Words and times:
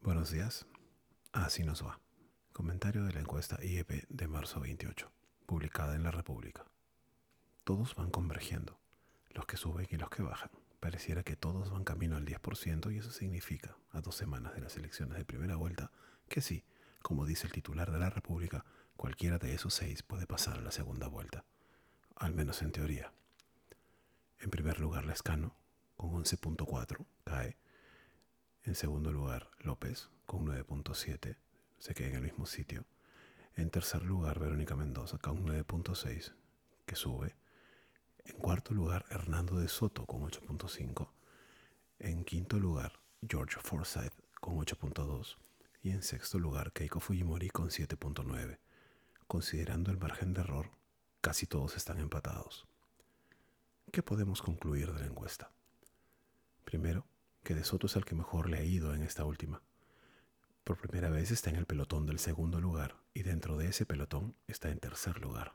Buenos 0.00 0.30
días. 0.30 0.66
Así 1.32 1.62
nos 1.62 1.84
va. 1.84 2.00
Comentario 2.52 3.04
de 3.04 3.12
la 3.12 3.20
encuesta 3.20 3.58
IEP 3.62 4.04
de 4.08 4.28
marzo 4.28 4.60
28, 4.60 5.10
publicada 5.46 5.94
en 5.94 6.02
La 6.02 6.10
República. 6.10 6.64
Todos 7.64 7.94
van 7.94 8.10
convergiendo, 8.10 8.78
los 9.30 9.46
que 9.46 9.56
suben 9.56 9.86
y 9.90 9.96
los 9.96 10.10
que 10.10 10.22
bajan. 10.22 10.50
Pareciera 10.80 11.22
que 11.22 11.36
todos 11.36 11.70
van 11.70 11.84
camino 11.84 12.16
al 12.16 12.26
10% 12.26 12.92
y 12.92 12.98
eso 12.98 13.12
significa, 13.12 13.76
a 13.90 14.00
dos 14.00 14.16
semanas 14.16 14.54
de 14.54 14.60
las 14.60 14.76
elecciones 14.76 15.16
de 15.16 15.24
primera 15.24 15.56
vuelta, 15.56 15.92
que 16.28 16.40
sí, 16.40 16.64
como 17.02 17.24
dice 17.24 17.46
el 17.46 17.52
titular 17.52 17.92
de 17.92 18.00
la 18.00 18.10
República, 18.10 18.64
cualquiera 18.96 19.38
de 19.38 19.54
esos 19.54 19.74
seis 19.74 20.02
puede 20.02 20.26
pasar 20.26 20.58
a 20.58 20.62
la 20.62 20.72
segunda 20.72 21.06
vuelta, 21.06 21.44
al 22.16 22.34
menos 22.34 22.62
en 22.62 22.72
teoría. 22.72 23.12
En 24.40 24.50
primer 24.50 24.80
lugar, 24.80 25.04
Lescano, 25.06 25.54
con 26.02 26.24
11.4, 26.24 27.06
cae. 27.22 27.56
En 28.64 28.74
segundo 28.74 29.12
lugar, 29.12 29.48
López, 29.60 30.10
con 30.26 30.44
9.7, 30.46 31.36
se 31.78 31.94
queda 31.94 32.08
en 32.08 32.16
el 32.16 32.22
mismo 32.22 32.44
sitio. 32.44 32.84
En 33.54 33.70
tercer 33.70 34.02
lugar, 34.02 34.40
Verónica 34.40 34.74
Mendoza, 34.74 35.18
con 35.18 35.46
9.6, 35.46 36.32
que 36.86 36.96
sube. 36.96 37.36
En 38.24 38.36
cuarto 38.38 38.74
lugar, 38.74 39.04
Hernando 39.10 39.60
de 39.60 39.68
Soto, 39.68 40.04
con 40.04 40.22
8.5. 40.22 41.08
En 42.00 42.24
quinto 42.24 42.58
lugar, 42.58 42.98
George 43.28 43.60
Forsyth, 43.60 44.14
con 44.40 44.56
8.2. 44.56 45.36
Y 45.84 45.90
en 45.90 46.02
sexto 46.02 46.40
lugar, 46.40 46.72
Keiko 46.72 46.98
Fujimori, 46.98 47.48
con 47.48 47.68
7.9. 47.68 48.58
Considerando 49.28 49.92
el 49.92 49.98
margen 49.98 50.34
de 50.34 50.40
error, 50.40 50.72
casi 51.20 51.46
todos 51.46 51.76
están 51.76 52.00
empatados. 52.00 52.66
¿Qué 53.92 54.02
podemos 54.02 54.42
concluir 54.42 54.92
de 54.92 54.98
la 54.98 55.06
encuesta? 55.06 55.52
Primero, 56.64 57.06
que 57.42 57.54
De 57.54 57.64
Soto 57.64 57.86
es 57.86 57.96
el 57.96 58.04
que 58.04 58.14
mejor 58.14 58.48
le 58.48 58.58
ha 58.58 58.64
ido 58.64 58.94
en 58.94 59.02
esta 59.02 59.24
última. 59.24 59.62
Por 60.64 60.78
primera 60.78 61.10
vez 61.10 61.30
está 61.30 61.50
en 61.50 61.56
el 61.56 61.66
pelotón 61.66 62.06
del 62.06 62.18
segundo 62.18 62.60
lugar 62.60 62.96
y 63.14 63.22
dentro 63.22 63.56
de 63.56 63.66
ese 63.66 63.84
pelotón 63.84 64.36
está 64.46 64.70
en 64.70 64.78
tercer 64.78 65.20
lugar. 65.20 65.54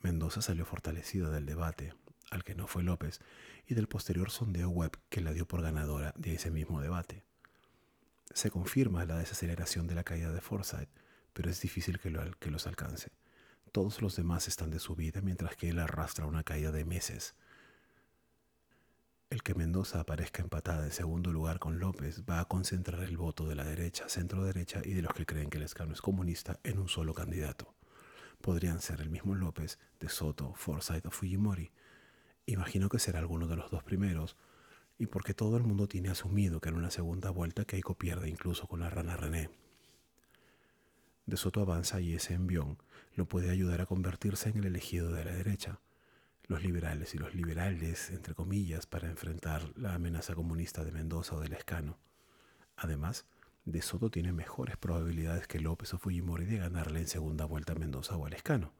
Mendoza 0.00 0.42
salió 0.42 0.64
fortalecida 0.64 1.30
del 1.30 1.46
debate, 1.46 1.94
al 2.30 2.42
que 2.42 2.56
no 2.56 2.66
fue 2.66 2.82
López, 2.82 3.20
y 3.66 3.74
del 3.74 3.86
posterior 3.86 4.30
sondeo 4.30 4.70
web 4.70 4.98
que 5.08 5.20
la 5.20 5.32
dio 5.32 5.46
por 5.46 5.62
ganadora 5.62 6.12
de 6.16 6.34
ese 6.34 6.50
mismo 6.50 6.80
debate. 6.80 7.24
Se 8.34 8.50
confirma 8.50 9.04
la 9.04 9.18
desaceleración 9.18 9.86
de 9.86 9.94
la 9.94 10.02
caída 10.02 10.32
de 10.32 10.40
Forsyth, 10.40 10.88
pero 11.32 11.50
es 11.50 11.60
difícil 11.60 12.00
que, 12.00 12.10
lo, 12.10 12.28
que 12.38 12.50
los 12.50 12.66
alcance. 12.66 13.12
Todos 13.70 14.02
los 14.02 14.16
demás 14.16 14.48
están 14.48 14.70
de 14.70 14.80
subida 14.80 15.20
mientras 15.20 15.54
que 15.56 15.68
él 15.68 15.78
arrastra 15.78 16.26
una 16.26 16.42
caída 16.42 16.72
de 16.72 16.84
meses. 16.84 17.36
El 19.32 19.42
que 19.42 19.54
Mendoza 19.54 19.98
aparezca 19.98 20.42
empatada 20.42 20.84
en 20.84 20.92
segundo 20.92 21.32
lugar 21.32 21.58
con 21.58 21.78
López 21.78 22.22
va 22.28 22.40
a 22.40 22.44
concentrar 22.44 23.02
el 23.02 23.16
voto 23.16 23.48
de 23.48 23.54
la 23.54 23.64
derecha, 23.64 24.06
centro 24.10 24.44
derecha 24.44 24.82
y 24.84 24.92
de 24.92 25.00
los 25.00 25.14
que 25.14 25.24
creen 25.24 25.48
que 25.48 25.56
el 25.56 25.64
escano 25.64 25.94
es 25.94 26.02
comunista 26.02 26.60
en 26.64 26.78
un 26.78 26.90
solo 26.90 27.14
candidato. 27.14 27.74
Podrían 28.42 28.82
ser 28.82 29.00
el 29.00 29.08
mismo 29.08 29.34
López, 29.34 29.78
de 30.00 30.10
Soto, 30.10 30.52
Forsyth 30.54 31.06
o 31.06 31.10
Fujimori. 31.10 31.72
Imagino 32.44 32.90
que 32.90 32.98
será 32.98 33.20
alguno 33.20 33.48
de 33.48 33.56
los 33.56 33.70
dos 33.70 33.82
primeros, 33.82 34.36
y 34.98 35.06
porque 35.06 35.32
todo 35.32 35.56
el 35.56 35.62
mundo 35.62 35.88
tiene 35.88 36.10
asumido 36.10 36.60
que 36.60 36.68
en 36.68 36.74
una 36.74 36.90
segunda 36.90 37.30
vuelta 37.30 37.64
Keiko 37.64 37.94
pierde 37.94 38.28
incluso 38.28 38.66
con 38.66 38.80
la 38.80 38.90
rana 38.90 39.16
René. 39.16 39.48
De 41.24 41.38
Soto 41.38 41.62
avanza 41.62 42.02
y 42.02 42.12
ese 42.12 42.34
envión 42.34 42.76
lo 43.14 43.24
puede 43.24 43.48
ayudar 43.48 43.80
a 43.80 43.86
convertirse 43.86 44.50
en 44.50 44.58
el 44.58 44.66
elegido 44.66 45.10
de 45.10 45.24
la 45.24 45.32
derecha, 45.32 45.80
los 46.46 46.62
liberales 46.62 47.14
y 47.14 47.18
los 47.18 47.34
liberales, 47.34 48.10
entre 48.10 48.34
comillas, 48.34 48.86
para 48.86 49.08
enfrentar 49.08 49.72
la 49.76 49.94
amenaza 49.94 50.34
comunista 50.34 50.84
de 50.84 50.92
Mendoza 50.92 51.36
o 51.36 51.40
del 51.40 51.52
Escano. 51.52 51.98
Además, 52.76 53.26
De 53.64 53.80
Soto 53.80 54.10
tiene 54.10 54.32
mejores 54.32 54.76
probabilidades 54.76 55.46
que 55.46 55.60
López 55.60 55.94
o 55.94 55.98
Fujimori 55.98 56.46
de 56.46 56.58
ganarle 56.58 57.00
en 57.00 57.06
segunda 57.06 57.44
vuelta 57.44 57.74
a 57.74 57.76
Mendoza 57.76 58.16
o 58.16 58.26
al 58.26 58.32
Escano. 58.32 58.72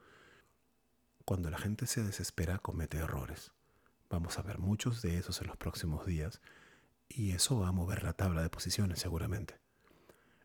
Cuando 1.25 1.50
la 1.50 1.59
gente 1.59 1.86
se 1.86 2.03
desespera, 2.03 2.59
comete 2.59 2.98
errores. 2.98 3.53
Vamos 4.10 4.38
a 4.38 4.42
ver 4.42 4.59
muchos 4.59 5.00
de 5.00 5.19
esos 5.19 5.41
en 5.41 5.47
los 5.47 5.56
próximos 5.56 6.04
días 6.04 6.41
y 7.09 7.31
eso 7.31 7.60
va 7.60 7.69
a 7.69 7.72
mover 7.72 8.03
la 8.03 8.12
tabla 8.12 8.42
de 8.42 8.50
posiciones 8.50 8.98
seguramente. 8.98 9.60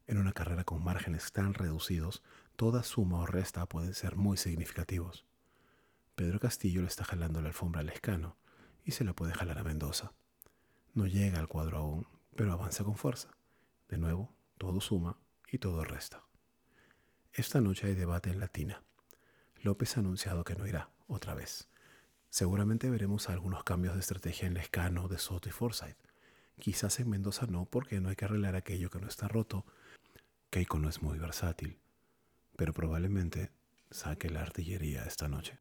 En 0.05 0.19
una 0.19 0.33
carrera 0.33 0.63
con 0.63 0.83
márgenes 0.83 1.31
tan 1.31 1.53
reducidos, 1.53 2.21
toda 2.55 2.83
suma 2.83 3.19
o 3.19 3.25
resta 3.25 3.65
pueden 3.65 3.93
ser 3.93 4.15
muy 4.15 4.37
significativos. 4.37 5.25
Pedro 6.17 6.39
Castillo 6.39 6.81
le 6.81 6.87
está 6.87 7.03
jalando 7.03 7.41
la 7.41 7.49
alfombra 7.49 7.81
al 7.81 7.89
escano 7.89 8.37
y 8.83 8.93
se 8.93 9.03
la 9.03 9.13
puede 9.13 9.35
jalar 9.35 9.59
a 9.59 9.63
Mendoza. 9.63 10.13
No 10.95 11.05
llega 11.05 11.37
al 11.37 11.47
cuadro 11.47 11.77
aún, 11.77 12.07
pero 12.35 12.51
avanza 12.51 12.83
con 12.83 12.97
fuerza. 12.97 13.29
De 13.87 13.99
nuevo, 13.99 14.35
todo 14.57 14.81
suma 14.81 15.19
y 15.51 15.59
todo 15.59 15.83
resta. 15.83 16.23
Esta 17.33 17.61
noche 17.61 17.85
hay 17.85 17.93
debate 17.93 18.31
en 18.31 18.39
Latina. 18.39 18.81
López 19.61 19.95
ha 19.95 19.99
anunciado 19.99 20.43
que 20.43 20.55
no 20.55 20.65
irá, 20.65 20.89
otra 21.05 21.35
vez. 21.35 21.69
Seguramente 22.31 22.89
veremos 22.89 23.29
algunos 23.29 23.63
cambios 23.63 23.93
de 23.93 23.99
estrategia 23.99 24.47
en 24.47 24.55
Lescano, 24.55 25.07
de 25.07 25.19
Soto 25.19 25.49
y 25.49 25.51
Forsyth. 25.51 25.99
Quizás 26.57 26.99
en 26.99 27.11
Mendoza 27.11 27.45
no, 27.45 27.65
porque 27.65 28.01
no 28.01 28.09
hay 28.09 28.15
que 28.15 28.25
arreglar 28.25 28.55
aquello 28.55 28.89
que 28.89 28.99
no 28.99 29.07
está 29.07 29.27
roto 29.27 29.67
Keiko 30.49 30.79
no 30.79 30.89
es 30.89 31.03
muy 31.03 31.19
versátil, 31.19 31.77
pero 32.55 32.73
probablemente 32.73 33.51
saque 33.91 34.29
la 34.29 34.41
artillería 34.41 35.03
esta 35.03 35.27
noche. 35.27 35.57